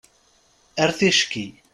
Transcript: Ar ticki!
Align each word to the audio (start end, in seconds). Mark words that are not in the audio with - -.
Ar 0.81 0.91
ticki! 0.99 1.45